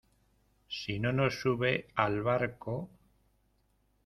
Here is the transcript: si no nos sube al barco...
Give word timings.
si 0.77 0.95
no 0.99 1.11
nos 1.13 1.39
sube 1.43 1.85
al 1.93 2.19
barco... 2.23 2.79